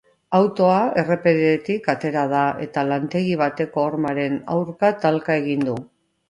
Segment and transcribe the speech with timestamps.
[0.35, 5.79] Autoa errepidetik atera da, eta lantegi bateko hormaren aurka talka egin du.